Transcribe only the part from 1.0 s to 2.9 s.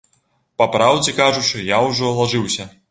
кажучы, я ўжо лажыўся.